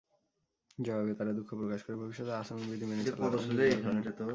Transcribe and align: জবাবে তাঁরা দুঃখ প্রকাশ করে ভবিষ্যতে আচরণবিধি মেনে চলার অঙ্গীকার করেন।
জবাবে 0.77 1.13
তাঁরা 1.13 1.31
দুঃখ 1.33 1.49
প্রকাশ 1.53 1.79
করে 1.85 1.95
ভবিষ্যতে 1.95 2.31
আচরণবিধি 2.33 2.85
মেনে 2.85 3.03
চলার 3.03 3.33
অঙ্গীকার 3.39 4.13
করেন। 4.13 4.29